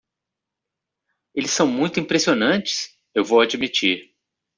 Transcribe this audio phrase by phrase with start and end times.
[1.35, 2.89] Eles são muito impressionantes?
[3.13, 4.15] eu vou admitir.